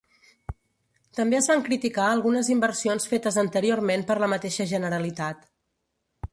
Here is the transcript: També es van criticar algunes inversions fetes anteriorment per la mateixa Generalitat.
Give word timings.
També 1.19 1.37
es 1.39 1.49
van 1.51 1.61
criticar 1.67 2.07
algunes 2.13 2.49
inversions 2.55 3.07
fetes 3.13 3.39
anteriorment 3.45 4.09
per 4.11 4.19
la 4.25 4.33
mateixa 4.35 4.71
Generalitat. 4.75 5.49